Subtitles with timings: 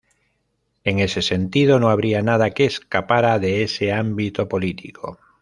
[0.83, 5.19] En ese sentido, no habría nada que escapara de ese ámbito político.